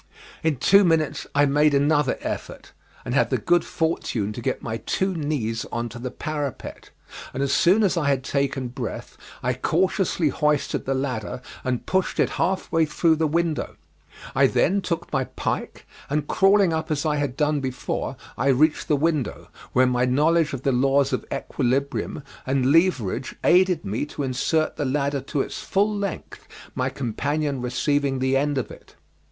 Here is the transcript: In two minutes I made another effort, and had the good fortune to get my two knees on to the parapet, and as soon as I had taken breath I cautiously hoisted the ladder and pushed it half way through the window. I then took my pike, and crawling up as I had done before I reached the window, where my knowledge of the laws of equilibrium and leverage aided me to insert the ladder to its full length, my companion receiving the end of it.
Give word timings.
In 0.41 0.55
two 0.55 0.83
minutes 0.83 1.27
I 1.35 1.45
made 1.45 1.75
another 1.75 2.17
effort, 2.21 2.71
and 3.05 3.13
had 3.13 3.29
the 3.29 3.37
good 3.37 3.63
fortune 3.63 4.33
to 4.33 4.41
get 4.41 4.63
my 4.63 4.77
two 4.77 5.13
knees 5.13 5.63
on 5.71 5.89
to 5.89 5.99
the 5.99 6.09
parapet, 6.09 6.89
and 7.35 7.43
as 7.43 7.53
soon 7.53 7.83
as 7.83 7.97
I 7.97 8.09
had 8.09 8.23
taken 8.23 8.69
breath 8.69 9.15
I 9.43 9.53
cautiously 9.53 10.29
hoisted 10.29 10.85
the 10.87 10.95
ladder 10.95 11.39
and 11.63 11.85
pushed 11.85 12.19
it 12.19 12.31
half 12.41 12.71
way 12.71 12.83
through 12.87 13.17
the 13.17 13.27
window. 13.27 13.75
I 14.33 14.47
then 14.47 14.81
took 14.81 15.13
my 15.13 15.25
pike, 15.25 15.85
and 16.09 16.27
crawling 16.27 16.73
up 16.73 16.89
as 16.89 17.05
I 17.05 17.17
had 17.17 17.37
done 17.37 17.59
before 17.59 18.17
I 18.39 18.47
reached 18.47 18.87
the 18.87 18.95
window, 18.95 19.49
where 19.73 19.85
my 19.85 20.05
knowledge 20.05 20.51
of 20.53 20.63
the 20.63 20.71
laws 20.71 21.13
of 21.13 21.27
equilibrium 21.31 22.23
and 22.47 22.71
leverage 22.71 23.35
aided 23.43 23.85
me 23.85 24.07
to 24.07 24.23
insert 24.23 24.77
the 24.77 24.83
ladder 24.85 25.21
to 25.21 25.41
its 25.41 25.61
full 25.61 25.95
length, 25.95 26.47
my 26.73 26.89
companion 26.89 27.61
receiving 27.61 28.17
the 28.17 28.35
end 28.35 28.57
of 28.57 28.71
it. 28.71 28.95